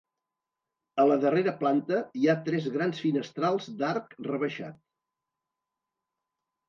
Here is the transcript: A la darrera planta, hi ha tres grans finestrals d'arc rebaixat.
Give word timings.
A 1.03 1.05
la 1.09 1.17
darrera 1.25 1.51
planta, 1.59 1.99
hi 2.21 2.25
ha 2.27 2.35
tres 2.49 2.71
grans 2.77 3.03
finestrals 3.05 3.69
d'arc 3.83 4.17
rebaixat. 4.33 4.81